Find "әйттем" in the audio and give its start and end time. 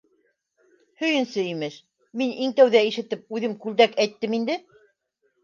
4.07-4.37